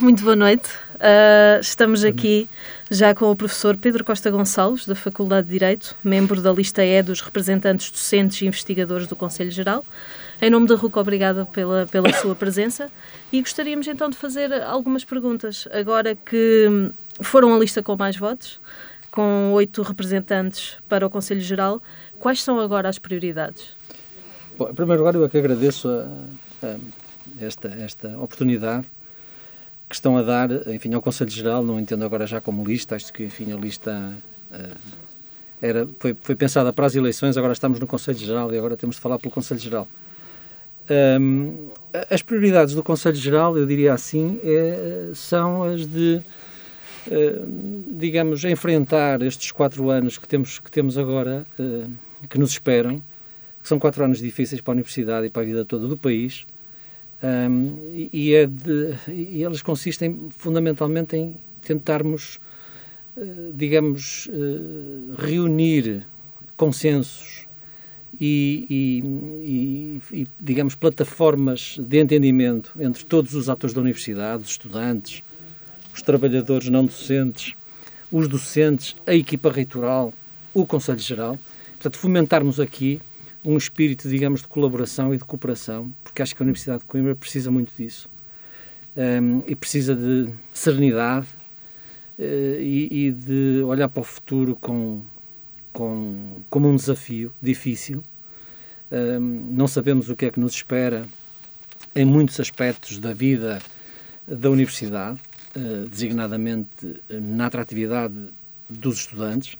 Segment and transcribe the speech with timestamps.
[0.00, 0.70] Muito boa noite.
[0.94, 2.48] Uh, estamos aqui
[2.88, 7.02] já com o professor Pedro Costa Gonçalves, da Faculdade de Direito, membro da lista E
[7.02, 9.84] dos representantes docentes e investigadores do Conselho Geral.
[10.40, 12.88] Em nome da RUC, obrigada pela, pela sua presença
[13.32, 15.66] e gostaríamos então de fazer algumas perguntas.
[15.72, 18.60] Agora que foram a lista com mais votos,
[19.10, 21.82] com oito representantes para o Conselho Geral,
[22.20, 23.74] quais são agora as prioridades?
[24.56, 26.76] Bom, em primeiro lugar, eu é que agradeço a, a
[27.40, 28.86] esta, esta oportunidade
[29.88, 33.12] que estão a dar, enfim, ao Conselho Geral, não entendo agora já como lista, acho
[33.12, 34.12] que, enfim, a lista
[34.50, 34.76] uh,
[35.62, 38.96] era, foi, foi pensada para as eleições, agora estamos no Conselho Geral e agora temos
[38.96, 39.88] de falar pelo Conselho Geral.
[41.20, 41.68] Um,
[42.10, 46.20] as prioridades do Conselho Geral, eu diria assim, é, são as de,
[47.06, 51.90] uh, digamos, enfrentar estes quatro anos que temos, que temos agora, uh,
[52.28, 53.02] que nos esperam,
[53.62, 56.46] que são quatro anos difíceis para a Universidade e para a vida toda do país,
[57.22, 62.38] um, e, é de, e elas consistem fundamentalmente em tentarmos,
[63.16, 66.06] uh, digamos, uh, reunir
[66.56, 67.46] consensos
[68.20, 68.66] e,
[70.12, 75.22] e, e, digamos, plataformas de entendimento entre todos os atores da universidade, os estudantes,
[75.92, 77.54] os trabalhadores não docentes,
[78.10, 80.12] os docentes, a equipa reitoral,
[80.54, 81.38] o Conselho Geral.
[81.72, 83.00] Portanto, fomentarmos aqui
[83.48, 87.16] um espírito, digamos, de colaboração e de cooperação, porque acho que a Universidade de Coimbra
[87.16, 88.10] precisa muito disso.
[88.94, 91.28] Um, e precisa de serenidade
[92.18, 92.22] uh,
[92.60, 95.00] e, e, de olhar para o futuro com,
[95.72, 98.02] com, como um desafio difícil.
[98.92, 101.06] Um, não sabemos o que é que nos espera
[101.94, 103.60] em muitos aspectos da vida
[104.26, 105.18] da universidade,
[105.56, 108.14] uh, designadamente na atratividade
[108.68, 109.56] dos estudantes.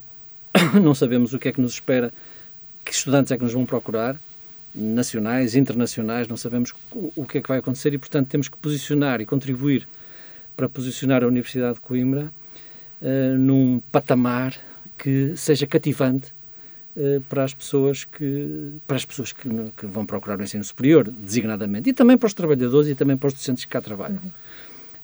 [0.82, 2.12] Não sabemos o que é que nos espera
[2.88, 4.16] que estudantes é que nos vão procurar,
[4.74, 9.20] nacionais, internacionais, não sabemos o, que é que vai acontecer e, portanto, temos que posicionar
[9.20, 9.86] e contribuir
[10.56, 12.32] para posicionar a Universidade de Coimbra
[13.02, 14.56] uh, num patamar
[14.96, 16.32] que seja cativante
[16.96, 21.10] uh, para as pessoas que para as pessoas que, que, vão procurar o ensino superior,
[21.10, 24.18] designadamente, e também para os trabalhadores e também para os docentes que cá trabalham.
[24.24, 24.30] Uhum.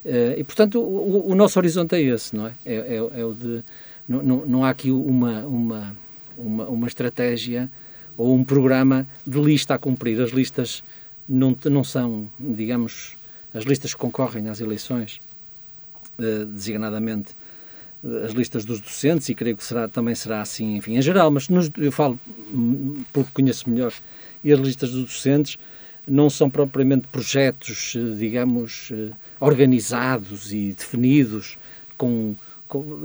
[0.06, 2.52] Uh, e, portanto, o, o, nosso horizonte é esse, não é?
[2.64, 3.62] É, é, é o de...
[4.08, 5.96] Não, não, não há aqui uma, uma
[6.36, 7.70] uma, uma estratégia
[8.16, 10.20] ou um programa de lista a cumprir.
[10.20, 10.82] As listas
[11.28, 13.16] não, não são, digamos,
[13.52, 15.20] as listas que concorrem às eleições,
[16.18, 17.34] eh, designadamente
[18.24, 21.48] as listas dos docentes, e creio que será, também será assim, enfim, em geral, mas
[21.48, 22.18] nos, eu falo
[23.12, 23.94] porque conheço melhor,
[24.42, 25.56] e as listas dos docentes
[26.06, 31.56] não são propriamente projetos, eh, digamos, eh, organizados e definidos
[31.96, 32.34] com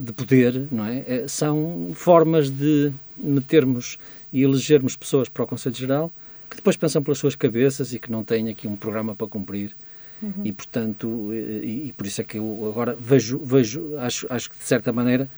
[0.02, 1.28] de poder, não é?
[1.28, 3.98] São formas de metermos
[4.32, 6.12] e elegermos pessoas para o Conselho Geral
[6.50, 9.76] que depois pensam pelas suas cabeças e que não têm aqui um programa para cumprir.
[10.22, 10.42] Uhum.
[10.44, 14.58] E, portanto, e, e, por isso é que eu agora vejo, vejo acho, acho que
[14.58, 15.30] de certa maneira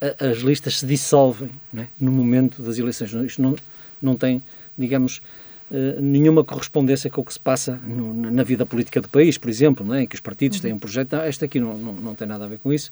[0.00, 1.86] a, as listas se dissolvem é?
[1.98, 3.12] no momento das eleições.
[3.12, 3.56] Isto não,
[4.02, 4.42] não tem,
[4.76, 5.22] digamos,
[5.70, 9.48] uh, nenhuma correspondência com o que se passa no, na vida política do país, por
[9.48, 10.02] exemplo, não é?
[10.02, 11.14] em que os partidos têm um projeto.
[11.14, 12.90] Ah, este aqui não, não, não tem nada a ver com isso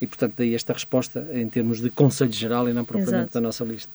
[0.00, 3.34] e, portanto, daí esta resposta em termos de Conselho Geral e não propriamente Exato.
[3.34, 3.90] da nossa lista.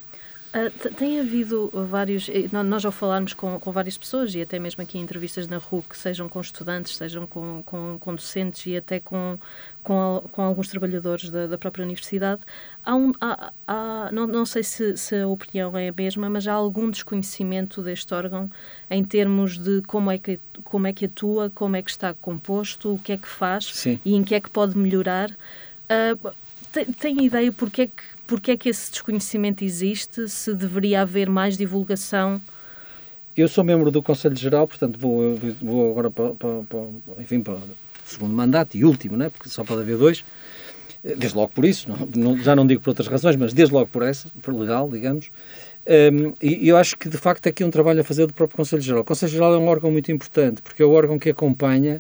[0.54, 5.00] Uh, tem havido vários, nós já falarmos com, com várias pessoas e até mesmo aqui
[5.00, 9.40] em entrevistas na RUC, sejam com estudantes, sejam com, com, com docentes e até com,
[9.82, 12.42] com, com alguns trabalhadores da, da própria universidade,
[12.84, 16.48] há um, há, há, não, não sei se, se, a opinião é a mesma, mas
[16.48, 18.48] há algum desconhecimento deste órgão
[18.92, 22.94] em termos de como é que, como é que atua, como é que está composto,
[22.94, 24.00] o que é que faz Sim.
[24.06, 25.32] e em que é que pode melhorar.
[25.32, 26.32] Uh,
[26.72, 30.28] tem, tem ideia porque é, que, porque é que esse desconhecimento existe?
[30.30, 32.42] Se deveria haver mais divulgação?
[33.36, 37.56] Eu sou membro do Conselho Geral, portanto vou, vou agora para, para, para, enfim, para
[37.56, 37.62] o
[38.06, 39.30] segundo mandato e último, né?
[39.30, 40.24] porque só pode haver dois.
[41.04, 44.04] Desde logo por isso, não, já não digo por outras razões, mas desde logo por
[44.04, 45.32] essa, por legal, digamos.
[45.86, 48.56] Um, e eu acho que de facto aqui é um trabalho a fazer do próprio
[48.56, 49.02] Conselho Geral.
[49.02, 52.00] O Conselho Geral é um órgão muito importante, porque é o órgão que acompanha,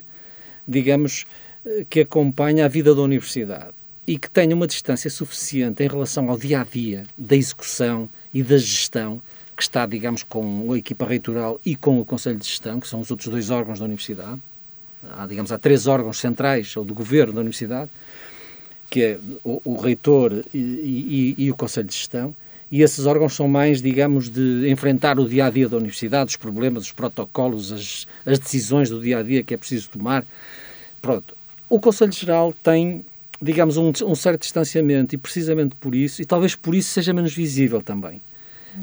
[0.65, 1.25] digamos,
[1.65, 3.73] eh, que acompanha a vida da universidade
[4.05, 8.43] e que tenha uma distância suficiente em relação ao dia a dia da execução e
[8.43, 9.21] da gestão
[9.55, 12.99] que está, digamos, com a equipa reitoral e com o Conselho de Gestão, que são
[12.99, 14.41] os outros dois órgãos da Universidade.
[15.15, 17.89] Há, digamos, há três órgãos centrais, ou do governo da Universidade,
[18.89, 22.35] que é o, o reitor e, e, e, o Conselho de Gestão,
[22.71, 26.35] e esses órgãos são mais, digamos, de enfrentar o dia a dia da Universidade, os
[26.35, 30.25] problemas, os protocolos, as, as decisões do dia a dia que é preciso tomar.
[30.99, 31.37] Pronto.
[31.69, 33.05] O Conselho Geral tem
[33.43, 37.33] digamos, um, um certo distanciamento e precisamente por isso, e talvez por isso seja menos
[37.33, 38.21] visível também.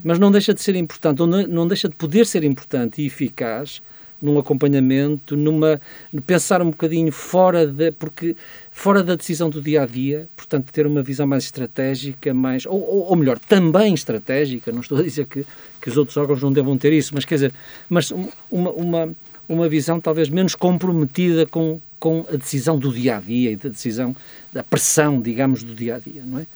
[0.05, 3.07] Mas não deixa de ser importante, ou não, não deixa de poder ser importante e
[3.07, 3.83] eficaz
[4.23, 5.81] num acompanhamento, numa
[6.27, 8.37] pensar um bocadinho fora da porque
[8.71, 12.81] fora da decisão do dia a dia, portanto ter uma visão mais estratégica, mais ou,
[12.81, 14.71] ou, ou melhor também estratégica.
[14.71, 15.45] Não estou a dizer que,
[15.81, 17.55] que os outros órgãos não devam ter isso, mas quer dizer,
[17.89, 18.13] mas
[18.51, 19.15] uma, uma
[19.51, 23.69] uma visão talvez menos comprometida com com a decisão do dia a dia e da
[23.69, 24.17] decisão
[24.53, 26.47] da pressão, digamos, do dia a dia, não é?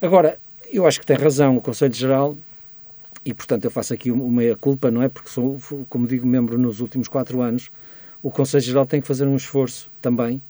[0.00, 0.38] Agora,
[0.72, 2.36] eu acho que tem razão o Conselho Geral
[3.24, 5.08] e, portanto, eu faço aqui uma meia-culpa, não é?
[5.08, 5.58] Porque sou,
[5.88, 7.70] como digo, membro nos últimos quatro anos.
[8.22, 10.40] O Conselho Geral tem que fazer um esforço também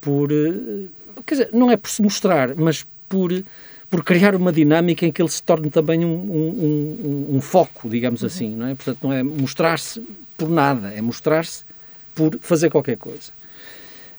[0.00, 0.32] por.
[0.32, 0.88] Eh,
[1.26, 3.30] quer dizer, não é por se mostrar, mas por,
[3.90, 7.88] por criar uma dinâmica em que ele se torne também um, um, um, um foco,
[7.88, 8.26] digamos uhum.
[8.26, 8.74] assim, não é?
[8.74, 10.00] Portanto, não é mostrar-se
[10.36, 11.64] por nada, é mostrar-se
[12.14, 13.32] por fazer qualquer coisa.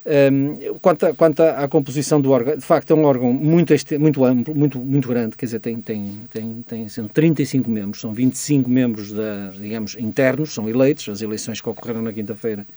[0.05, 4.23] Um, quanto, a, quanto à composição do órgão, de facto é um órgão muito, muito
[4.23, 8.69] amplo, muito, muito grande, quer dizer, tem, tem, tem, tem são 35 membros, são 25
[8.69, 12.67] membros, da, digamos, internos, são eleitos, as eleições que ocorreram na quinta-feira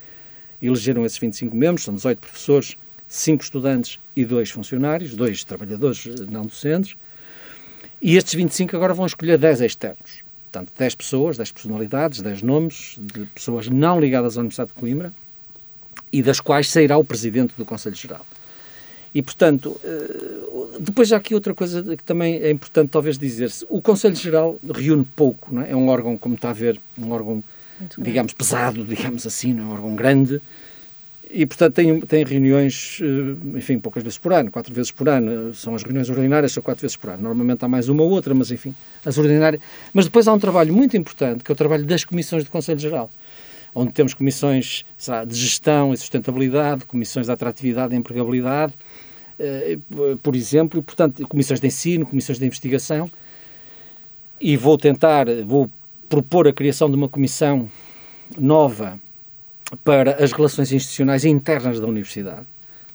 [0.62, 6.44] elegeram esses 25 membros, são 18 professores, 5 estudantes e 2 funcionários, 2 trabalhadores não
[6.44, 6.96] docentes,
[8.00, 10.24] e estes 25 agora vão escolher 10 externos.
[10.50, 15.12] Portanto, 10 pessoas, 10 personalidades, 10 nomes de pessoas não ligadas à Universidade de Coimbra,
[16.12, 18.24] e das quais sairá o Presidente do Conselho Geral.
[19.14, 23.66] E, portanto, eh, depois há aqui outra coisa que também é importante talvez dizer-se.
[23.68, 25.70] O Conselho Geral reúne pouco, não é?
[25.70, 27.42] é um órgão, como está a ver, um órgão,
[27.96, 30.40] digamos, pesado, digamos assim, não é um órgão grande,
[31.30, 35.54] e, portanto, tem, tem reuniões, eh, enfim, poucas vezes por ano, quatro vezes por ano.
[35.54, 37.22] São as reuniões ordinárias, são quatro vezes por ano.
[37.22, 38.74] Normalmente há mais uma ou outra, mas, enfim,
[39.04, 39.60] as ordinárias.
[39.92, 42.78] Mas depois há um trabalho muito importante, que é o trabalho das comissões do Conselho
[42.78, 43.10] Geral
[43.74, 44.84] onde temos comissões
[45.26, 48.74] de gestão e sustentabilidade, comissões de atratividade e empregabilidade,
[49.38, 49.78] eh,
[50.22, 53.10] por exemplo, e, portanto, comissões de ensino, comissões de investigação,
[54.40, 55.70] e vou tentar, vou
[56.08, 57.68] propor a criação de uma comissão
[58.36, 58.98] nova
[59.84, 62.46] para as relações institucionais internas da universidade,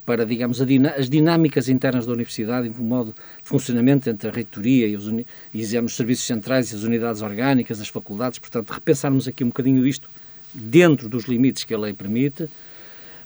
[0.06, 4.98] para, digamos, as dinâmicas internas da universidade, o modo de funcionamento entre a reitoria e
[4.98, 5.08] os,
[5.54, 9.86] e, os serviços centrais e as unidades orgânicas, as faculdades, portanto, repensarmos aqui um bocadinho
[9.86, 10.10] isto
[10.53, 12.50] dentro dos limites que a lei permite.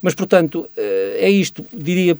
[0.01, 2.17] Mas, portanto, eh, é isto, diria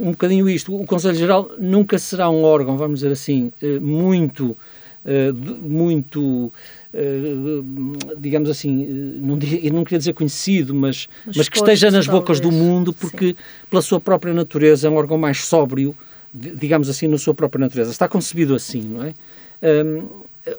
[0.00, 0.74] um bocadinho isto.
[0.74, 4.56] O Conselho Geral nunca será um órgão, vamos dizer assim, eh, muito,
[5.04, 6.52] eh, muito,
[8.18, 8.86] digamos assim,
[9.20, 13.28] não, não queria dizer conhecido, mas, mas, mas que esteja nas bocas do mundo, porque,
[13.28, 13.36] Sim.
[13.68, 15.94] pela sua própria natureza, é um órgão mais sóbrio,
[16.32, 17.90] digamos assim, na sua própria natureza.
[17.90, 19.14] Está concebido assim, não é?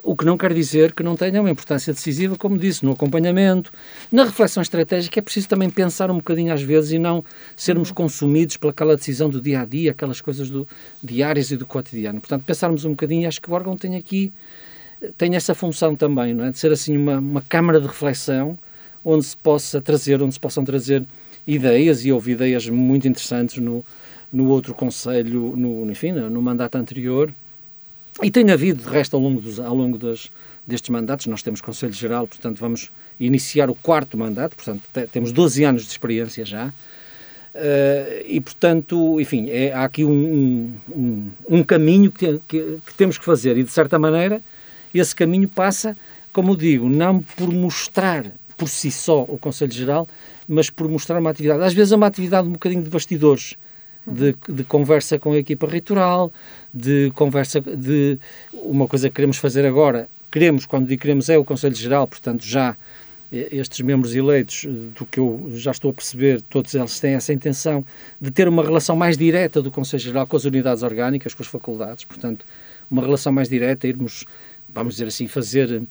[0.02, 3.72] O que não quer dizer que não tenha uma importância decisiva, como disse, no acompanhamento,
[4.12, 5.18] na reflexão estratégica.
[5.18, 7.24] É preciso também pensar um bocadinho às vezes e não
[7.56, 10.68] sermos consumidos pelaquela decisão do dia a dia, aquelas coisas do,
[11.02, 12.20] diárias e do cotidiano.
[12.20, 14.32] Portanto, pensarmos um bocadinho, acho que o órgão tem aqui
[15.16, 16.50] tem essa função também, não é?
[16.50, 18.58] De ser assim uma, uma câmara de reflexão
[19.04, 21.04] onde se possa trazer, onde se possam trazer
[21.46, 23.84] ideias e houve ideias muito interessantes no,
[24.32, 27.32] no outro conselho, no, enfim, no mandato anterior,
[28.22, 30.30] e tem havido, de resto, ao longo, dos, ao longo das,
[30.66, 35.64] destes mandatos, nós temos Conselho Geral, portanto, vamos iniciar o quarto mandato, portanto, temos 12
[35.64, 36.68] anos de experiência já.
[37.54, 43.18] Uh, e, portanto, enfim, é, há aqui um, um, um caminho que, que, que, temos
[43.18, 44.40] que fazer e, de certa maneira,
[44.94, 45.96] esse caminho passa,
[46.32, 48.26] como digo, não por mostrar
[48.56, 50.08] por si só o Conselho Geral,
[50.48, 51.62] mas por mostrar uma atividade.
[51.62, 53.54] Às vezes é uma atividade um bocadinho de bastidores,
[54.12, 56.32] de, de, conversa com a equipa reitoral,
[56.72, 58.18] de conversa de
[58.52, 60.08] uma coisa que queremos fazer agora.
[60.30, 62.76] Queremos, quando digo queremos, é o Conselho Geral, portanto, já
[63.30, 67.84] estes membros eleitos, do que eu já estou a perceber, todos eles têm essa intenção
[68.20, 71.48] de ter uma relação mais direta do Conselho Geral com as unidades orgânicas, com as
[71.48, 72.44] faculdades, portanto,
[72.90, 74.24] uma relação mais direta, irmos,
[74.68, 75.82] vamos dizer assim, fazer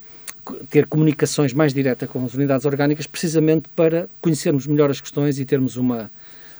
[0.69, 5.45] ter comunicações mais direta com as unidades orgânicas, precisamente para conhecermos melhor as questões e
[5.45, 6.09] termos uma,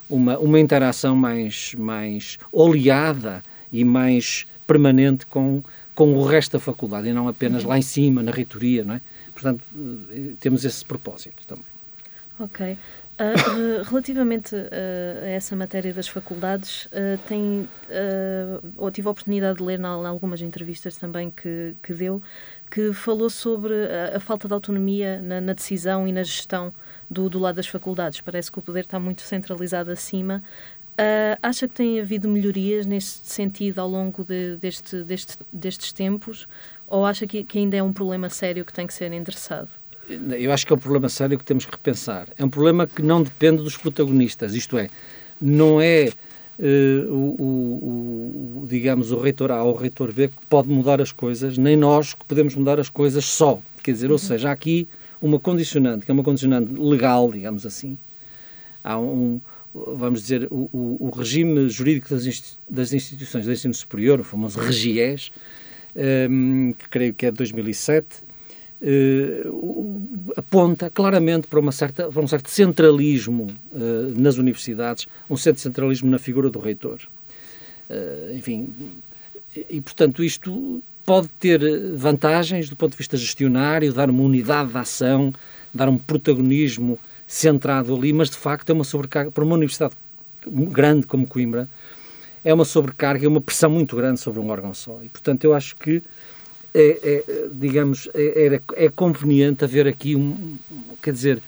[0.08, 5.62] uma, uma interação mais, mais oleada e mais permanente com,
[5.94, 9.00] com o resto da faculdade e não apenas lá em cima, na reitoria, não é?
[9.32, 9.62] Portanto,
[10.10, 11.64] eh, temos esse propósito também.
[12.38, 12.76] Ok.
[13.20, 17.68] Uh, relativamente uh, a essa matéria das faculdades, uh, tem,
[18.76, 22.22] ou tive a oportunidade de ler em algumas entrevistas também que, que deu,
[22.70, 26.72] que falou sobre a, a falta de autonomia na, na, decisão e na gestão
[27.10, 28.20] do, do lado das faculdades.
[28.20, 30.40] Parece que o poder está muito centralizado acima.
[30.92, 36.46] Uh, acha que tem havido melhorias neste sentido ao longo de, deste, deste, destes tempos?
[36.86, 39.70] Ou acha que, que ainda é um problema sério que tem que ser endereçado?
[40.38, 42.28] Eu acho que é um problema sério que temos que repensar.
[42.38, 44.88] É um problema que não depende dos protagonistas, isto é,
[45.40, 46.10] não é
[46.58, 51.00] uh, o, o, o, digamos, o reitor A ou o reitor B que pode mudar
[51.00, 53.60] as coisas, nem nós que podemos mudar as coisas só.
[53.82, 54.12] Quer dizer, uhum.
[54.12, 54.88] ou seja, há aqui
[55.20, 57.98] uma condicionante, que é uma condicionante legal, digamos assim.
[58.82, 59.40] Há um,
[59.74, 65.30] vamos dizer, o, o, regime jurídico das, das instituições de ensino superior, o famoso REGIES,
[66.30, 68.06] um, que creio que é de 2007,
[68.82, 75.60] uh, aponta claramente para, uma certa, para um certo centralismo uh, nas universidades, um certo
[75.60, 77.00] centralismo na figura do reitor.
[77.88, 78.68] Uh, enfim,
[79.70, 81.60] e, portanto, isto pode ter
[81.94, 85.32] vantagens do ponto de vista gestionário, dar uma unidade de ação,
[85.72, 89.94] dar um protagonismo centrado ali, mas de facto é uma sobrecarga para uma universidade
[90.46, 91.68] grande como Coimbra,
[92.44, 95.00] é uma sobrecarga, é uma pressão muito grande sobre um órgão só.
[95.02, 96.02] E, portanto, eu acho que
[96.80, 100.56] é, é digamos, é, é, conveniente haver aqui um,
[101.02, 101.42] quer dizer,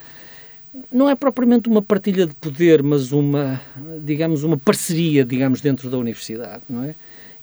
[0.90, 3.60] não é propriamente uma partilha de poder, mas uma,
[4.04, 6.94] digamos, uma parceria, digamos, dentro da universidade, não é?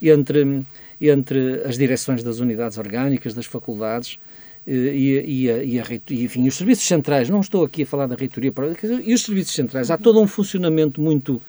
[0.01, 0.63] Entre,
[1.00, 4.20] entre as direções das unidades orgânicas, das faculdades,
[4.67, 7.86] eh, e, e, a, e, a, e, enfim, os serviços centrais, não estou aqui a
[7.86, 8.51] falar da reitoria,
[9.03, 11.41] e os serviços centrais, há todo um funcionamento muito,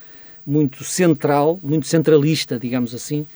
[0.47, 3.27] muito central, muito centralista, digamos assim,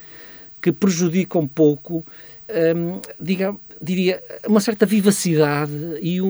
[0.60, 2.02] que prejudica um pouco,
[2.48, 6.20] hum, diga, diria, uma certa vivacidade e, e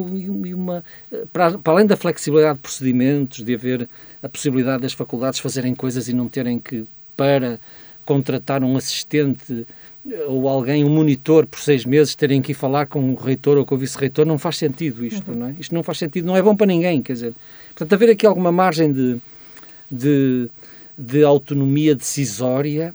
[0.55, 0.85] uma,
[1.33, 3.89] para, para, além da flexibilidade de procedimentos, de haver
[4.23, 6.85] a possibilidade das faculdades fazerem coisas e não terem que,
[7.17, 7.59] para
[8.05, 9.67] contratar um assistente
[10.27, 13.65] ou alguém, um monitor por seis meses, terem que ir falar com o reitor ou
[13.65, 15.39] com o vice-reitor, não faz sentido isto, uhum.
[15.39, 15.55] não é?
[15.59, 17.35] Isto não faz sentido, não é bom para ninguém, quer dizer.
[17.69, 19.17] Portanto, haver aqui alguma margem de,
[19.91, 20.51] de,
[20.97, 22.95] de autonomia decisória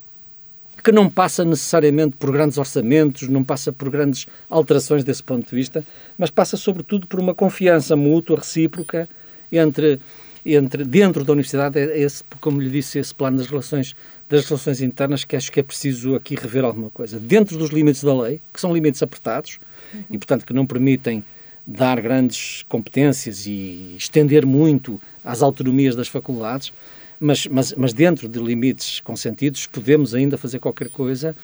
[0.84, 5.56] que não passa necessariamente por grandes orçamentos, não passa por grandes alterações desse ponto de
[5.56, 5.84] vista,
[6.18, 9.10] mas passa sobretudo por uma confiança mútua, recíproca,
[9.52, 10.00] entre,
[10.46, 13.96] entre dentro da universidade, é esse, como lhe disse, esse plano das relações
[14.30, 17.20] das relações internas que acho que é preciso aqui rever alguma coisa.
[17.20, 19.60] Dentro dos limites da lei, que são limites apertados
[19.92, 20.04] uhum.
[20.12, 21.24] e, portanto, que não permitem
[21.66, 26.72] dar grandes competências e estender muito as autonomias das faculdades,
[27.20, 31.36] mas, mas, mas dentro de limites consentidos podemos ainda fazer qualquer coisa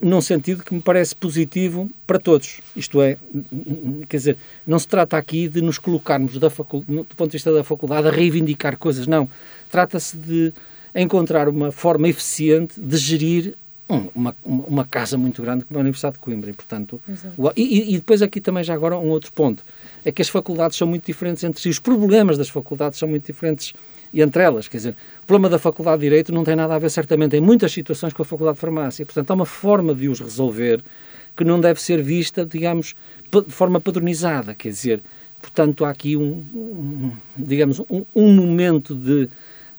[0.00, 2.60] num sentido que me parece positivo para todos.
[2.74, 3.16] Isto é,
[4.08, 7.64] quer dizer, não se trata aqui de nos colocarmos da do ponto de vista da
[7.64, 9.28] faculdade a reivindicar coisas, não.
[9.70, 10.52] Trata-se de
[10.94, 13.54] encontrar uma forma eficiente de gerir
[13.88, 16.50] um, uma, uma casa muito grande como a Universidade de Coimbra.
[16.50, 17.00] E, portanto,
[17.36, 19.62] o, e, e, depois aqui também já agora um outro ponto.
[20.04, 21.68] É que as faculdades são muito diferentes entre si.
[21.68, 23.74] Os problemas das faculdades são muito diferentes
[24.14, 24.68] entre elas.
[24.68, 27.40] Quer dizer, o problema da Faculdade de Direito não tem nada a ver, certamente, em
[27.40, 29.04] muitas situações com a Faculdade de Farmácia.
[29.04, 30.82] Portanto, há uma forma de os resolver
[31.36, 32.94] que não deve ser vista, digamos,
[33.30, 34.54] de forma padronizada.
[34.54, 35.02] Quer dizer,
[35.40, 39.28] portanto, há aqui um, um digamos, um, um momento de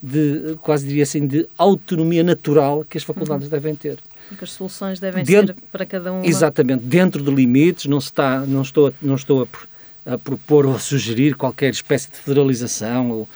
[0.02, 3.52] de, quase diria assim, de autonomia natural que as faculdades uhum.
[3.52, 3.98] devem ter.
[4.30, 6.24] Porque as soluções devem dentro, ser para cada um.
[6.24, 9.48] Exatamente, dentro de limites, não, está, não estou, não estou
[10.06, 13.30] a, a propor ou a sugerir qualquer espécie de federalização ou,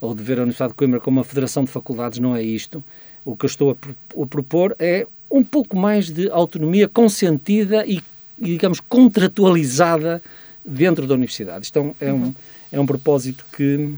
[0.00, 2.82] ou de ver a Universidade de Coimbra como uma federação de faculdades, não é isto.
[3.24, 8.02] O que eu estou a, propor é um pouco mais de autonomia consentida e,
[8.38, 10.22] digamos, contratualizada
[10.64, 11.64] dentro da universidade.
[11.64, 12.34] Isto é um, uhum.
[12.72, 13.94] é um propósito que,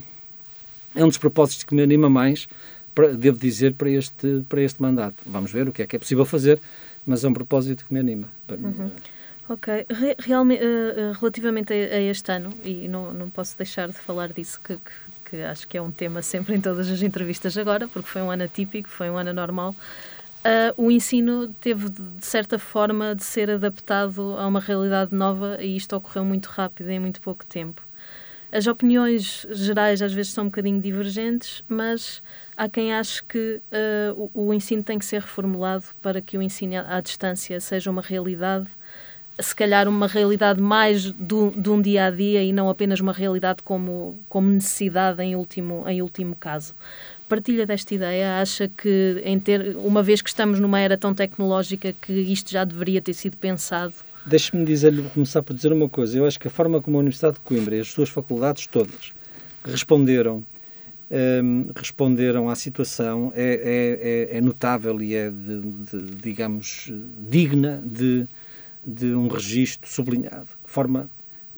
[0.95, 2.49] é um dos propósitos que me anima mais,
[2.95, 5.17] para, devo dizer, para este, para este mandato.
[5.27, 6.61] Vamos ver o que é que é possível fazer,
[7.07, 8.29] mas é um propósito que me anima.
[8.49, 8.91] Uhum.
[9.49, 9.87] Ok.
[9.91, 14.33] Re realmente, uh, relativamente a, a, este ano, e não, não posso deixar de falar
[14.33, 14.91] disso, que, que,
[15.31, 18.31] que, acho que é um tema sempre em todas as entrevistas agora, porque foi um
[18.31, 19.75] ano atípico, foi um ano anormal.
[20.41, 25.77] Uh, o ensino teve, de certa forma, de ser adaptado a uma realidade nova e
[25.77, 27.83] isto ocorreu muito rápido, em muito pouco tempo.
[28.53, 32.21] As opiniões gerais às vezes são um bocadinho divergentes, mas
[32.57, 36.43] há quem ache que uh, o, o, ensino tem que ser reformulado para que o
[36.43, 38.67] ensino à distância seja uma realidade,
[39.43, 43.13] se calhar uma realidade mais do, de um dia a dia e não apenas uma
[43.13, 46.75] realidade como, como necessidade em último, em último caso.
[47.29, 48.41] Partilha desta ideia?
[48.41, 52.65] Acha que, em ter, uma vez que estamos numa era tão tecnológica, que isto já
[52.65, 53.95] deveria ter sido pensado?
[54.27, 56.19] Deixe-me dizer começar por dizer uma coisa.
[56.19, 59.13] Eu acho que a forma como a Universidade de Coimbra e as suas faculdades todas
[59.65, 60.45] responderam
[61.11, 66.93] um, responderam à situação é, é, é, é notável e é, de, de, digamos,
[67.29, 68.27] digna de,
[68.85, 70.49] de um registro sublinhado.
[70.65, 71.11] De forma,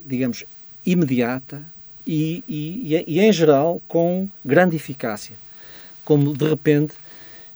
[0.05, 0.45] digamos,
[0.85, 1.63] imediata
[2.07, 5.37] e, e, e, em geral, com grande eficácia.
[6.05, 6.95] Como, de repente,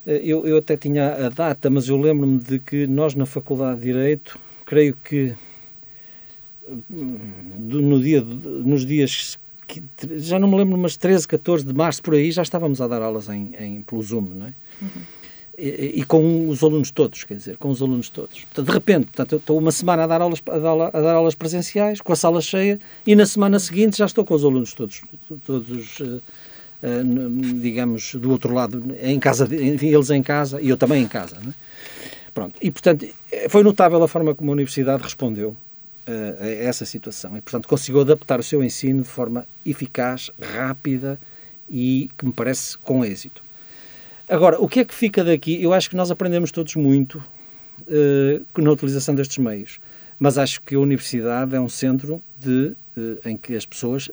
[0.05, 3.81] eh, eu, eu até tinha a data, mas eu lembro-me de que nós, na Faculdade
[3.81, 5.35] de Direito, creio que
[6.89, 9.83] no dia, nos dias que,
[10.17, 13.01] já não me lembro, mas 13, 14 de março por aí já estávamos a dar
[13.01, 14.53] aulas em, em pelo Zoom, não é?
[14.81, 14.89] Uhum.
[15.57, 18.41] E, e, com os alunos todos, quer dizer, com os alunos todos.
[18.41, 21.33] Portanto, de repente, portanto, estou uma semana a dar, aulas, a, dar, a dar aulas
[21.33, 25.01] presenciais, com a sala cheia, e na semana seguinte já estou com os alunos todos,
[25.45, 26.21] todos uh,
[27.59, 31.37] digamos, do outro lado, em casa, enfim, eles em casa e eu também em casa.
[31.37, 31.53] É?
[32.33, 33.07] Pronto, e portanto,
[33.49, 35.49] foi notável a forma como a Universidade respondeu
[36.07, 41.19] uh, a essa situação e, portanto, conseguiu adaptar o seu ensino de forma eficaz, rápida
[41.67, 43.46] e, que me parece, com êxito.
[44.29, 45.61] Agora, o que é que fica daqui?
[45.61, 47.23] Eu acho que nós aprendemos todos muito
[47.87, 49.79] uh, na utilização destes meios,
[50.19, 54.11] mas acho que a universidade é um centro de, uh, em que as pessoas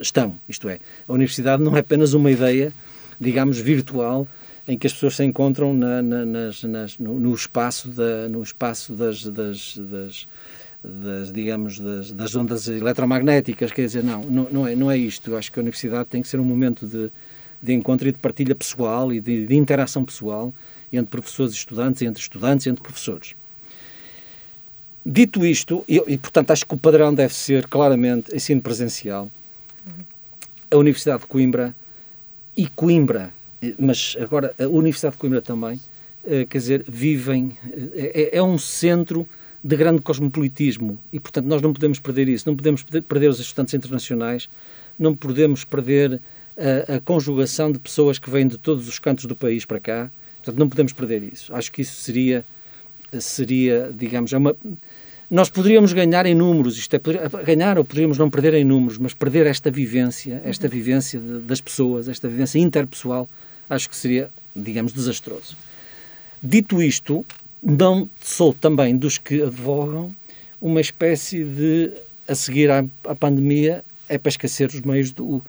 [0.00, 0.34] estão.
[0.48, 2.72] Isto é, a universidade não é apenas uma ideia,
[3.20, 4.26] digamos, virtual,
[4.66, 8.42] em que as pessoas se encontram na, na, nas, nas, no, no, espaço, da, no
[8.42, 10.28] espaço das, das, das,
[10.82, 13.70] das digamos, das, das, ondas eletromagnéticas.
[13.70, 15.30] Quer dizer, não, não, não, é, não é isto.
[15.30, 17.08] Eu acho que a universidade tem que ser um momento de
[17.64, 20.52] de encontro e de partilha pessoal e de, de interação pessoal
[20.92, 23.34] entre professores e estudantes, entre estudantes e entre professores.
[25.04, 29.30] Dito isto, e, e, portanto acho que o padrão deve ser claramente ensino presencial,
[30.70, 31.74] a Universidade de Coimbra
[32.56, 33.32] e Coimbra,
[33.78, 35.80] mas agora a Universidade de Coimbra também,
[36.26, 37.56] eh, quer dizer, vivem,
[37.94, 39.28] eh, é, é, um centro
[39.62, 43.74] de grande cosmopolitismo e, portanto, nós não podemos perder isso, não podemos perder os estudantes
[43.74, 44.48] internacionais,
[44.98, 46.20] não podemos perder
[46.56, 50.10] a, a, conjugação de pessoas que vêm de todos os cantos do país para cá.
[50.36, 51.54] Portanto, não podemos perder isso.
[51.54, 52.44] Acho que isso seria,
[53.18, 54.56] seria digamos, é uma...
[55.30, 57.00] Nós poderíamos ganhar em números, isto é,
[57.44, 61.60] ganhar ou poderíamos não perder em números, mas perder esta vivência, esta vivência de, das
[61.60, 63.26] pessoas, esta vivência interpessoal,
[63.68, 65.56] acho que seria, digamos, desastroso.
[66.42, 67.24] Dito isto,
[67.62, 70.14] não sou também dos que advogam
[70.60, 71.92] uma espécie de,
[72.28, 75.42] a seguir à, à pandemia, é para esquecer os meios do,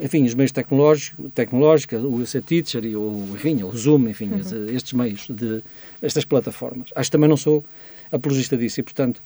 [0.00, 4.68] enfim, os meios tecnológicos, tecnológicos o UC Teacher e o, enfim, o Zoom, enfim, uhum.
[4.68, 5.62] estes meios, de,
[6.02, 6.90] estas plataformas.
[6.94, 7.64] Acho que também não sou
[8.10, 9.20] apologista disso e, portanto,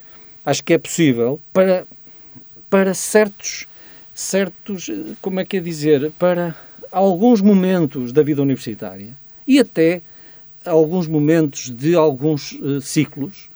[0.44, 1.86] acho que é possível para,
[2.70, 3.66] para certos,
[4.14, 6.54] certos, como é que é dizer, para
[6.90, 9.14] alguns momentos da vida universitária
[9.46, 10.00] e até
[10.64, 13.48] alguns momentos de alguns uh, ciclos,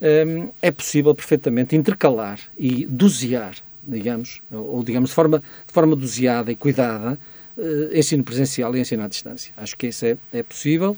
[0.00, 3.54] um, ehm, é possível perfeitamente intercalar e dosear
[3.86, 7.18] digamos, ou digamos de forma, de forma doseada e cuidada,
[7.56, 9.52] uh, ensino presencial e ensino à distância.
[9.56, 10.96] Acho que isso é, é possível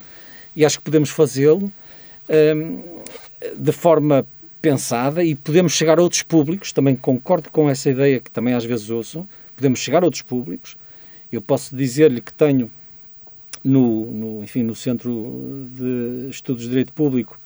[0.54, 1.72] e acho que podemos fazê-lo
[2.28, 2.80] ehm,
[3.56, 4.26] de forma
[4.60, 8.64] pensada e podemos chegar a outros públicos, também concordo com essa ideia que também às
[8.64, 10.76] vezes ouço, podemos chegar a outros públicos.
[11.32, 12.70] Eu posso dizer-lhe que tenho
[13.64, 17.38] no, no, enfim, no Centro de Estudos de Direito Público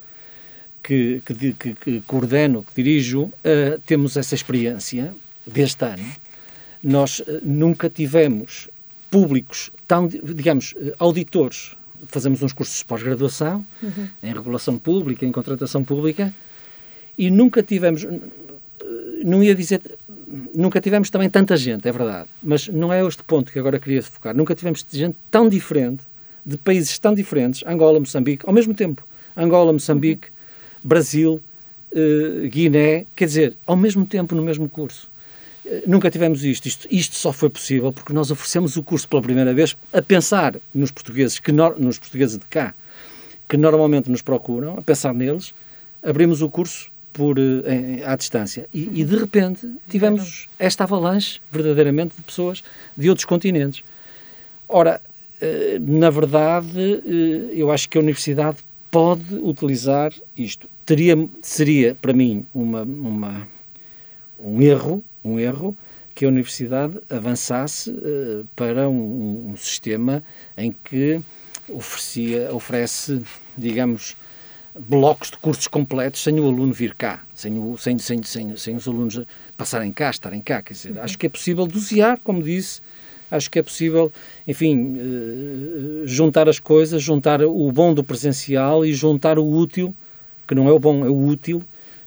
[0.83, 5.14] que, que, que, que coordeno, que dirijo, uh, temos essa experiência
[5.46, 6.04] deste ano,
[6.82, 8.68] nós uh, nunca tivemos
[9.11, 11.76] públicos tão, digamos, uh, auditores.
[12.09, 14.09] Fazemos uns cursos de pós-graduação uhum.
[14.22, 16.32] em regulação pública, em contratação pública,
[17.16, 18.06] e nunca tivemos,
[19.24, 19.80] não ia dizer,
[20.54, 24.02] nunca tivemos também tanta gente, é verdade, mas não é este ponto que agora queria
[24.02, 24.37] focar.
[24.37, 26.02] Nunca tivemos gente tão diferente,
[26.44, 29.04] de países tão diferentes, Angola, Moçambique, ao mesmo tempo.
[29.37, 30.28] Angola, Moçambique,
[30.82, 31.42] Brasil,
[31.92, 35.11] uh, Guiné, quer dizer, ao mesmo tempo no mesmo curso.
[35.87, 36.66] Nunca tivemos isto.
[36.66, 36.88] isto.
[36.90, 40.90] Isto só foi possível porque nós oferecemos o curso pela primeira vez a pensar nos
[40.90, 42.74] portugueses, que no, nos portugueses de cá,
[43.48, 45.55] que normalmente nos procuram, a pensar neles,
[46.02, 48.68] abrimos o curso por, uh, em, à distância.
[48.72, 52.62] E, e, de repente tivemos esta avalanche, verdadeiramente, de pessoas
[52.96, 53.83] de outros continentes.
[54.68, 55.00] Ora,
[55.81, 57.02] na verdade,
[57.52, 58.57] eu acho que a universidade
[58.90, 63.48] pode utilizar isto teria, seria para mim uma, uma,
[64.38, 65.76] um erro, um erro
[66.14, 70.22] que a universidade avançasse uh, para um, um, sistema
[70.56, 71.20] em que
[71.68, 73.22] oferecia, oferece,
[73.56, 74.16] digamos,
[74.78, 78.76] blocos de cursos completos sem o aluno vir cá, sem, o, sem, sem, sem, sem
[78.76, 79.20] os alunos
[79.56, 80.62] passarem cá, estarem cá.
[80.62, 81.02] Quer dizer, uhum.
[81.02, 82.80] acho que é possível dosear, como disse,
[83.30, 84.10] acho que é possível,
[84.48, 89.94] enfim, uh, juntar as coisas, juntar o bom do presencial e juntar o útil
[90.46, 91.62] que não é o bom, é o útil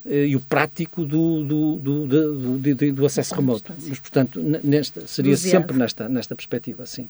[0.09, 3.73] e o prático do, do, do, do, do, acesso remoto.
[3.87, 7.07] Mas, portanto, nesta, seria sempre nesta, nesta perspectiva, sim.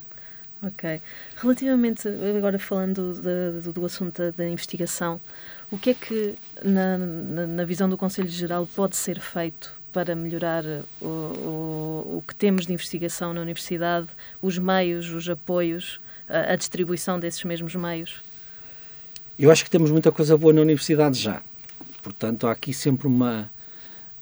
[0.62, 1.00] Ok.
[1.38, 2.08] Relativamente,
[2.38, 3.14] agora falando
[3.62, 5.20] do, do assunto da, investigação,
[5.72, 10.14] o que é que, na, na, na, visão do Conselho Geral, pode ser feito para
[10.16, 10.66] melhorar
[11.02, 14.08] o, o, o que temos de investigação na universidade,
[14.42, 18.22] os meios, os apoios, a, a distribuição desses mesmos meios?
[19.38, 21.42] Eu acho que temos muita coisa boa na universidade já.
[22.02, 23.50] Portanto, há aqui sempre uma,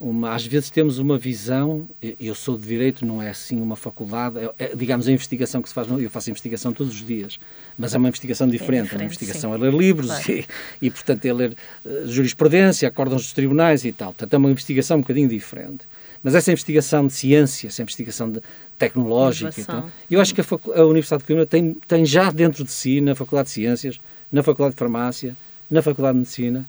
[0.00, 1.88] uma, às vezes temos uma visão,
[2.20, 5.68] eu sou de Direito, não é assim uma faculdade, é, é, digamos a investigação que
[5.68, 7.38] se faz, eu faço investigação todos os dias,
[7.76, 9.56] mas é uma investigação diferente, é, diferente, é uma investigação sim.
[9.56, 10.32] a ler livros claro.
[10.32, 10.46] e,
[10.82, 14.98] e, portanto, é ler uh, jurisprudência, acórdãos dos tribunais e tal, portanto é uma investigação
[14.98, 15.84] um bocadinho diferente.
[16.22, 18.32] Mas essa investigação de ciência, essa investigação
[18.76, 20.44] tecnológica e tal, eu acho que a,
[20.80, 24.42] a Universidade de Coimbra tem, tem já dentro de si, na Faculdade de Ciências, na
[24.42, 25.36] Faculdade de Farmácia,
[25.70, 26.66] na Faculdade de Medicina,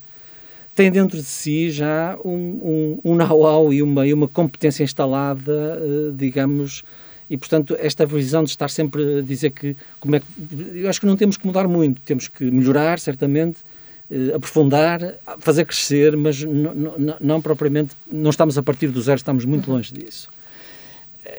[0.79, 2.31] tem dentro de si já um,
[3.03, 6.85] um, um know-how e uma, e uma competência instalada, uh, digamos,
[7.29, 10.25] e portanto esta visão de estar sempre a dizer que como é que
[10.75, 13.57] eu acho que não temos que mudar muito, temos que melhorar certamente,
[14.09, 16.45] uh, aprofundar, fazer crescer, mas
[17.19, 19.75] não propriamente não estamos a partir do zero, estamos muito uhum.
[19.75, 20.29] longe disso.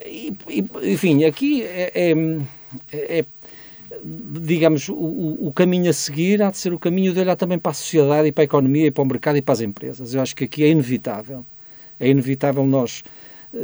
[0.04, 3.24] E, e, enfim, aqui é, é, é
[4.04, 4.94] digamos, o,
[5.40, 8.28] o, caminho a seguir há de ser o caminho de olhar também para a sociedade
[8.28, 10.14] e para a economia e para o mercado e para as empresas.
[10.14, 11.44] Eu acho que aqui é inevitável.
[11.98, 13.02] É inevitável nós,
[13.54, 13.58] eh,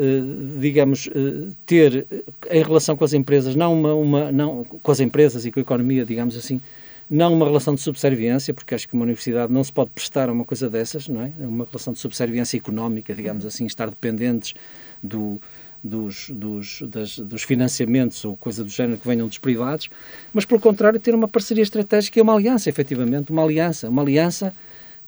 [0.60, 2.06] digamos, eh, ter
[2.50, 5.62] em relação com as empresas, não uma, uma, não, com as empresas e com a
[5.62, 6.60] economia, digamos assim,
[7.08, 10.32] não uma relação de subserviência, porque acho que uma universidade não se pode prestar a
[10.32, 11.32] uma coisa dessas, não é?
[11.38, 14.54] Uma relação de subserviência económica, digamos assim, estar dependentes
[15.02, 15.40] do,
[15.86, 19.88] dos, dos, das, dos financiamentos ou coisa do género que venham dos privados,
[20.34, 23.88] mas, pelo contrário, ter uma parceria estratégica e uma aliança, efetivamente, uma aliança.
[23.88, 24.52] Uma aliança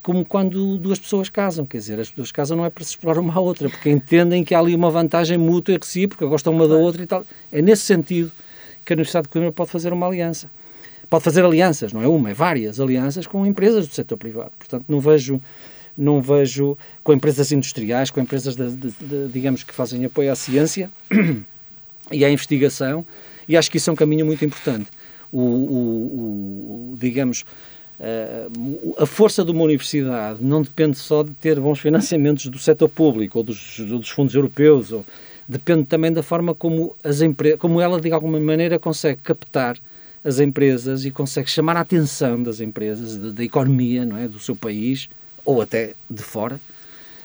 [0.03, 3.21] como quando duas pessoas casam, quer dizer, as pessoas casam não é para se explorar
[3.21, 6.67] uma à outra, porque entendem que há ali uma vantagem mútua e recíproca, gostam uma
[6.67, 7.25] da outra e tal.
[7.53, 8.33] É nesse sentido
[8.85, 10.49] que a Universidade de Coimbra pode fazer uma aliança.
[11.11, 14.53] Pode fazer alianças, não é uma, é várias alianças com empresas do setor privado.
[14.59, 15.41] Portanto, não vejo
[15.99, 20.37] não vejo com empresas industriais, com empresas, de, de, de, digamos, que fazem apoio à
[20.37, 20.89] ciência
[22.13, 23.05] e à investigação,
[23.49, 24.89] e acho que isso é um caminho muito importante.
[25.33, 27.45] O, o, o digamos,
[27.99, 32.89] uh, a força de uma universidade não depende só de ter bons financiamentos do setor
[32.89, 35.05] público ou dos, dos fundos europeus, ou,
[35.49, 37.19] depende também da forma como, as
[37.59, 39.79] como ela, de alguma maneira, consegue captar
[40.23, 44.39] as empresas e consegue chamar a atenção das empresas, da, da economia, não é, do
[44.39, 45.09] seu país,
[45.49, 46.61] ou até de fora,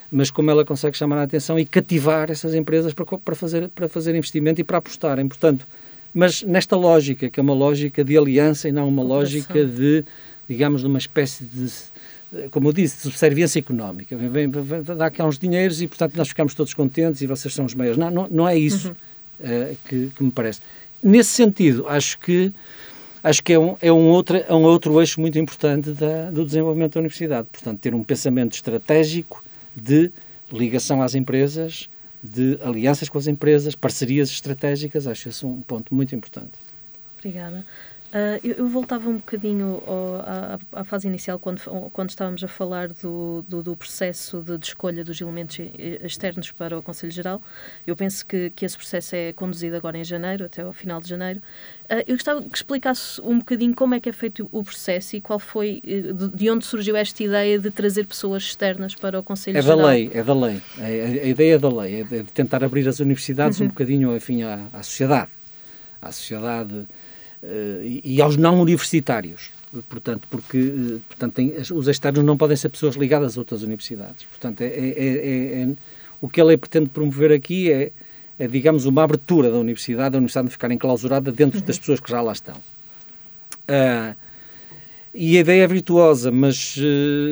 [0.10, 3.90] mas como ela consegue chamar a atenção e cativar essas empresas para, para, fazer, para
[3.90, 5.28] fazer investimento e para apostarem.
[5.28, 5.68] Portanto,
[6.14, 10.06] mas nesta lógica, que é uma lógica de aliança e não uma lógica de,
[10.48, 11.70] digamos, de uma espécie de,
[12.50, 14.16] como eu disse, de subserviência económica.
[14.16, 17.54] Vem, vem, vem, dá cá uns dinheiros e, portanto, nós ficamos todos contentes e vocês
[17.54, 17.98] são os maiores.
[17.98, 18.96] Não, não, não é isso
[19.42, 19.74] uhum.
[19.74, 20.62] uh, que, que me parece.
[21.04, 22.54] Nesse sentido, acho que
[23.24, 26.46] acho que é um, é um, outro, é um outro eixo muito importante da, do
[26.46, 27.48] desenvolvimento da universidade.
[27.52, 29.44] Portanto, ter um pensamento estratégico
[29.76, 30.12] de
[30.52, 31.90] ligação às empresas,
[32.22, 36.52] de alianças com as empresas, parcerias estratégicas, acho esse um ponto muito importante.
[37.18, 37.66] Obrigada.
[38.14, 41.60] Uh, eu, eu, voltava um bocadinho ao, à, à, fase inicial, quando,
[41.92, 45.58] quando estávamos a falar do, do, do, processo de, de, escolha dos elementos
[46.04, 47.42] externos para o Conselho Geral.
[47.88, 51.10] Eu penso que, que esse processo é conduzido agora em janeiro, até ao final de
[51.10, 51.42] janeiro.
[51.86, 55.22] Uh, eu gostava que explicasse um bocadinho como é que é feito o processo e
[55.22, 59.24] qual foi, eh, de, de onde surgiu esta ideia de trazer pessoas externas para o
[59.24, 59.80] Conselho é Geral.
[59.80, 60.62] É da lei, é da lei.
[60.78, 63.66] A, a, ideia é da lei, é de tentar abrir as universidades uhum.
[63.66, 65.32] um bocadinho enfim, à, à sociedade.
[66.00, 67.03] À sociedade eh,
[67.84, 69.52] e aos não universitários.
[69.90, 74.24] Portanto, porque eh, portanto, tem, os externos não podem ser pessoas ligadas a outras universidades.
[74.26, 75.70] Portanto, é, é, é, é
[76.22, 77.92] o que a lei pretende promover aqui é,
[78.38, 82.10] é, digamos, uma abertura da universidade, a universidade não ficar enclausurada dentro das pessoas que
[82.10, 82.56] já lá estão.
[83.64, 84.16] Uh,
[85.14, 86.76] e a ideia é virtuosa, mas,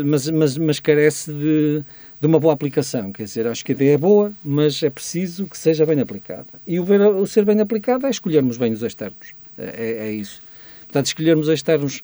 [0.05, 1.83] mas, mas, mas carece de,
[2.21, 3.11] de, uma boa aplicação.
[3.11, 6.47] Quer dizer, acho que a ideia é boa, mas é preciso que seja bem aplicada.
[6.65, 6.85] E o,
[7.19, 9.33] o ser bem aplicado é escolhermos bem os externos.
[9.57, 10.41] É, é isso.
[10.81, 12.01] Portanto, escolhermos externos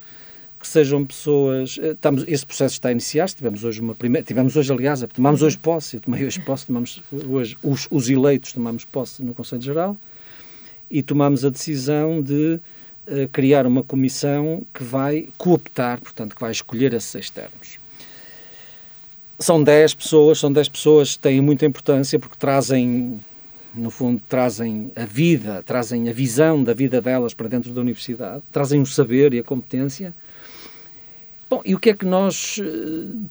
[0.60, 1.77] que sejam pessoas.
[1.82, 3.36] Eh, estamos, esse processo está a iniciar-se.
[3.36, 4.25] Tivemos hoje uma primeira.
[4.25, 5.97] Tivemos hoje, aliás, tomamos hoje posse.
[5.97, 7.58] Eu tomei hoje posse, tomamos hoje.
[7.63, 9.97] Os, os eleitos tomamos posse no Conselho Geral
[10.89, 12.60] e tomamos a decisão de
[13.08, 17.77] uh, criar uma comissão que vai cooptar, portanto, que vai escolher esses externos.
[19.39, 23.19] São 10 pessoas, são 10 pessoas que têm muita importância porque trazem
[23.78, 28.43] no fundo, trazem a vida, trazem a visão da vida delas para dentro da universidade,
[28.52, 30.13] trazem o saber e a competência.
[31.50, 33.30] Bom, e o que é que nós uh,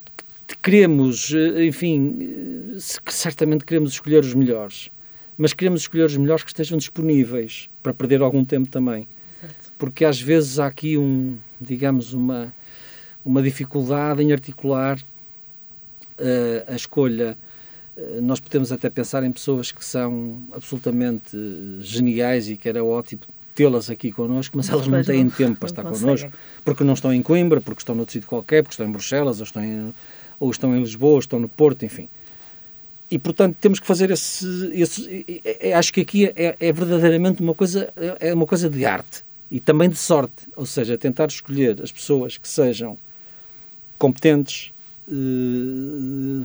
[0.63, 1.31] queremos?
[1.31, 4.91] Uh, enfim, uh, certamente queremos escolher os melhores,
[5.37, 9.07] mas queremos escolher os melhores que estejam disponíveis para perder algum tempo também.
[9.41, 9.73] Certo.
[9.79, 12.55] Porque às vezes há aqui um, digamos, uma,
[13.25, 14.99] uma dificuldade em articular
[16.69, 17.37] a escolha
[17.97, 21.37] eh, nós podemos até pensar em pessoas que são absolutamente
[21.81, 23.23] geniais e que era ótimo
[23.55, 26.31] tê-las aqui connosco, mas elas não têm tempo para estar connosco,
[26.63, 29.45] porque não estão em Coimbra, porque estão noutro sítio qualquer, porque estão em Bruxelas, ou
[29.45, 29.95] estão em,
[30.39, 32.07] ou estão em Lisboa, ou estão no Porto, enfim.
[33.11, 34.47] e, portanto, temos que fazer esse...
[34.75, 39.59] esse acho que aqui é, é, verdadeiramente uma coisa, é uma coisa de arte e
[39.59, 40.47] também de sorte.
[40.55, 42.99] Ou seja, tentar escolher as pessoas que sejam
[43.97, 44.76] competentes, eh,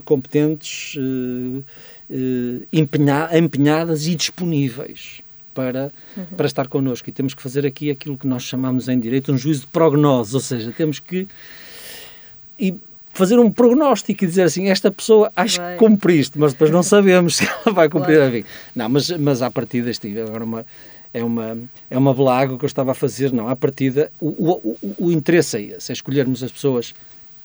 [0.04, 1.62] competentes, eh,
[2.10, 5.20] eh, empenha, empenhadas e disponíveis
[5.52, 6.24] para, uhum.
[6.36, 7.08] para estar connosco.
[7.08, 10.34] E temos que fazer aqui aquilo que nós chamamos em direito um juízo de prognose,
[10.34, 11.26] ou seja, temos que
[13.12, 15.72] fazer um prognóstico e dizer assim, esta pessoa acho vai.
[15.72, 18.46] que cumpre isto, mas depois não sabemos se ela vai cumprir a vida.
[18.74, 20.66] Não, mas, mas à partida estive agora uma,
[21.12, 21.58] é uma,
[21.90, 25.12] é uma blaga que eu estava a fazer, não, à partida o, o, o, o
[25.12, 26.94] interesse é esse, é escolhermos as pessoas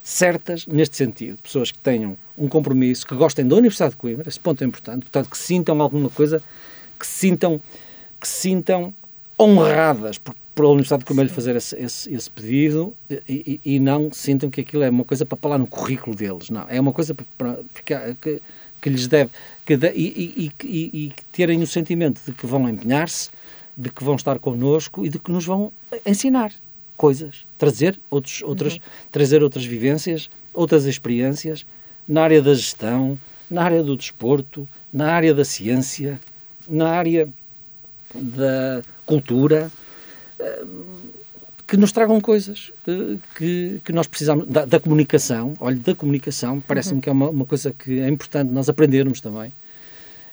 [0.07, 4.39] certas neste sentido, pessoas que tenham um compromisso, que gostem da Universidade de Coimbra, esse
[4.39, 6.41] ponto é importante, portanto que sintam alguma coisa,
[6.97, 7.59] que sintam,
[8.19, 8.95] que sintam
[9.37, 13.75] honradas por, por a Universidade de Coimbra lhe fazer esse, esse, esse pedido e, e,
[13.75, 16.79] e, não sintam que aquilo é uma coisa para falar no currículo deles, não, é
[16.79, 18.41] uma coisa para, ficar, que,
[18.81, 19.29] que lhes deve,
[19.65, 23.29] que de, e, e, terem o sentimento de que vão empenhar-se,
[23.75, 25.69] de que vão estar connosco e de que nos vão
[26.05, 26.53] ensinar
[26.97, 28.79] coisas, trazer, outros, outras, uhum.
[29.11, 31.65] trazer outras vivências, outras experiências
[32.07, 33.17] na área da gestão,
[33.49, 36.19] na área do desporto, na área da ciência,
[36.67, 37.29] na área
[38.13, 39.71] da cultura,
[40.39, 40.65] eh,
[41.67, 46.61] que nos tragam coisas eh, que, que nós precisamos, da, da comunicação, olha, da comunicação,
[46.61, 47.01] parece-me uhum.
[47.01, 49.51] que é uma, uma coisa que é importante nós aprendermos também,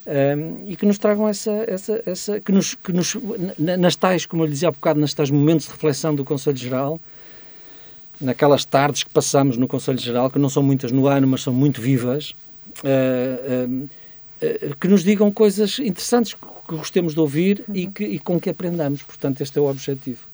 [0.07, 3.17] um, e que nos tragam essa, essa, essa que nos, que nos,
[3.59, 6.57] nas tais, como eu lhe dizia há bocado, nas tais momentos de reflexão do Conselho
[6.57, 7.01] Geral,
[8.21, 11.53] naquelas tardes que passamos no Conselho Geral, que não são muitas no ano, mas são
[11.53, 12.35] muito vivas,
[12.83, 17.75] uh, uh, uh, que nos digam coisas interessantes que gostemos de ouvir uhum.
[17.75, 19.03] e, que, e com que aprendamos.
[19.03, 20.27] Portanto, este é o objetivo.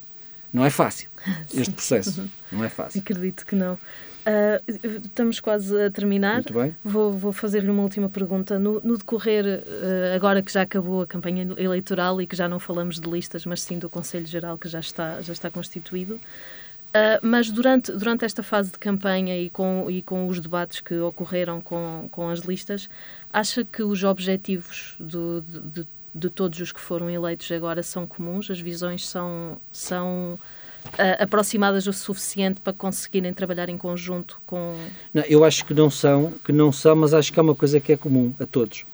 [0.53, 1.09] Não é fácil,
[1.55, 2.21] este processo.
[2.21, 2.29] Uhum.
[2.53, 3.01] Não é fácil.
[3.01, 3.79] Acredito que não.
[4.21, 6.35] Uh, estamos quase a terminar.
[6.35, 6.77] Muito bem.
[6.85, 8.59] Vou, vou fazer-lhe uma última pergunta.
[8.59, 12.59] No, no decorrer, uh, agora que já acabou a campanha eleitoral e que já não
[12.59, 17.19] falamos de listas, mas sim do Conselho Geral que já está, já está constituído, uh,
[17.23, 21.61] mas durante, durante esta fase de campanha e com, e com os debates que ocorreram
[21.61, 22.91] com, com as listas,
[23.33, 28.07] acha que os objetivos do, de, de, de todos os que foram eleitos agora são
[28.07, 28.51] comuns?
[28.51, 29.59] As visões são.
[29.73, 30.39] são
[30.87, 34.77] uh, aproximadas o suficiente para conseguirem trabalhar em conjunto com...
[35.13, 37.81] Não, eu acho que não são, que não são, mas acho que é uma coisa
[37.81, 38.85] que é comum a todos.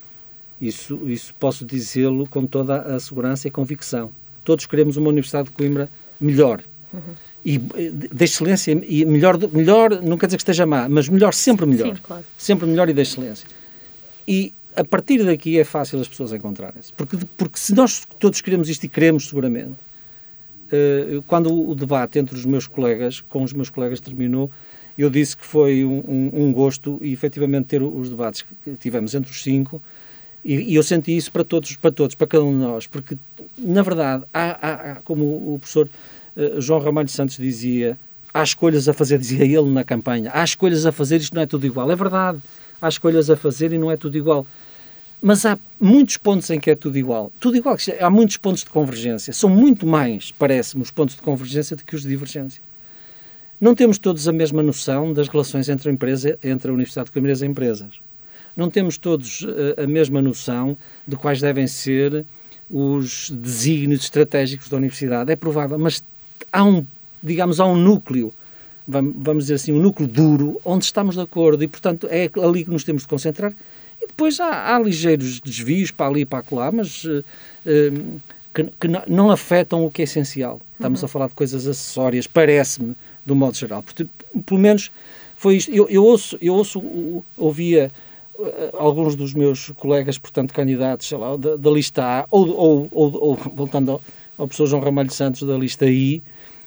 [0.60, 4.10] Isso, isso posso dizê-lo com toda a segurança e convicção.
[4.44, 6.62] Todos queremos uma Universidade de Coimbra melhor.
[6.92, 7.00] Uhum.
[7.44, 11.64] E de excelência, e melhor, melhor, não quer dizer que esteja má, mas melhor, sempre
[11.64, 11.94] melhor.
[11.94, 12.24] Sim, claro.
[12.36, 13.46] Sempre melhor e de excelência.
[14.26, 16.92] E a partir daqui é fácil as pessoas encontrarem-se.
[16.92, 19.74] Porque, porque se nós todos queremos isto e queremos seguramente,
[21.26, 24.50] quando o debate entre os meus colegas, com os meus colegas terminou,
[24.96, 29.14] eu disse que foi um, um, um gosto e efetivamente ter os debates que tivemos
[29.14, 29.82] entre os cinco
[30.46, 33.18] e, e, eu senti isso para todos, para todos, para cada um de nós, porque
[33.58, 35.88] na verdade há, há como o professor
[36.36, 37.98] uh, João Ramalho Santos dizia,
[38.32, 41.46] há escolhas a fazer, dizia ele na campanha, há escolhas a fazer, isto não é
[41.46, 41.90] tudo igual.
[41.90, 42.38] É verdade,
[42.80, 44.46] há escolhas a fazer e não é tudo igual.
[45.20, 47.32] Mas há muitos pontos em que é tudo igual.
[47.40, 47.76] Tudo igual.
[48.00, 49.32] Há muitos pontos de convergência.
[49.32, 52.62] São muito mais, parece-me, os pontos de convergência do que os de divergência.
[53.60, 57.12] Não temos todos a mesma noção das relações entre a empresa, entre a Universidade de
[57.12, 58.00] Coimbra e as empresas.
[58.54, 60.76] Não temos todos eh, a mesma noção
[61.08, 62.24] de quais devem ser
[62.70, 65.32] os desígnios estratégicos da universidade.
[65.32, 66.04] É provável, mas
[66.52, 66.86] há um,
[67.22, 68.32] digamos, há um núcleo,
[68.86, 72.70] vamos dizer assim, um núcleo duro, onde estamos de acordo e, portanto, é ali que
[72.70, 73.54] nos temos de concentrar
[74.00, 77.24] e depois há, há ligeiros desvios para ali e para lá, mas uh,
[78.54, 80.60] que, que não, afetam o que é essencial.
[80.74, 81.06] Estamos uhum.
[81.06, 83.82] a falar de coisas acessórias, parece-me, do modo geral.
[83.82, 84.06] Porque,
[84.44, 84.90] pelo menos
[85.36, 85.70] foi isto.
[85.70, 87.90] Eu, eu ouço, eu ouço, ouvia
[88.38, 92.88] uh, alguns dos meus colegas, portanto, candidatos, sei lá, da, da lista A, ou, ou,
[92.90, 94.02] ou, ou voltando ao,
[94.38, 96.22] ao professor João Ramalho Santos da lista I,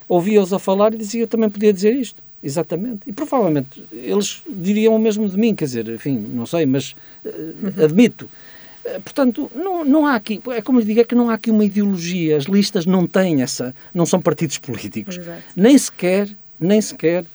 [0.07, 2.21] ouvia-os a falar e dizia, eu também podia dizer isto.
[2.43, 3.01] Exatamente.
[3.07, 7.83] E provavelmente eles diriam o mesmo de mim, quer dizer, enfim, não sei, mas uh,
[7.83, 8.29] admito.
[8.85, 11.51] Uh, portanto, não, não há aqui, é como lhe digo, é que não há aqui
[11.51, 12.37] uma ideologia.
[12.37, 15.17] As listas não têm essa, não são partidos políticos.
[15.17, 15.41] Exato.
[15.55, 17.25] Nem sequer, nem sequer,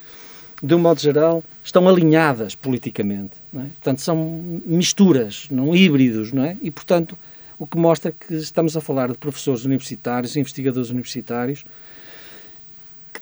[0.62, 3.34] de um modo geral, estão alinhadas politicamente.
[3.54, 3.58] É?
[3.58, 6.56] Portanto, são misturas, não híbridos, não é?
[6.62, 7.18] E, portanto,
[7.58, 11.64] o que mostra que estamos a falar de professores universitários, investigadores universitários,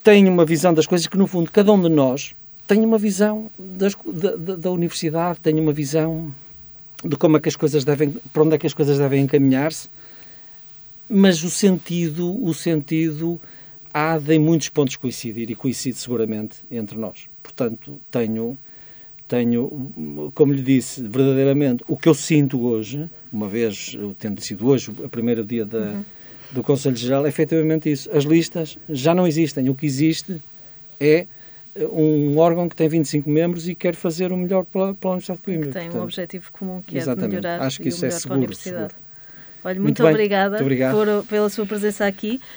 [0.03, 2.35] têm uma visão das coisas que, no fundo, cada um de nós
[2.67, 6.35] tem uma visão das, da, da, da, universidade, tem uma visão
[7.05, 9.88] de como é que as coisas devem, para onde é que as coisas devem encaminhar-se,
[11.09, 13.41] mas o sentido, o sentido
[13.93, 17.27] há de em muitos pontos coincidir e coincide seguramente entre nós.
[17.43, 18.57] Portanto, tenho
[19.33, 24.91] tenho, como lhe disse, verdadeiramente, o que eu sinto hoje, uma vez, tendo sido hoje
[24.91, 26.05] o primeiro dia da, uhum.
[26.53, 28.11] Do Conselho Geral, é efetivamente isso.
[28.12, 29.69] As listas já não existem.
[29.69, 30.41] O que existe
[31.01, 31.27] é
[31.77, 35.45] um órgão que tem 25 membros e quer fazer o melhor pela, pela Universidade de
[35.45, 35.69] Coimbra.
[35.69, 38.53] Que tem Portanto, um objetivo comum que é de melhorar Acho que isso é seguro,
[39.65, 42.41] Olha, muito, muito obrigada muito por, pela sua presença aqui.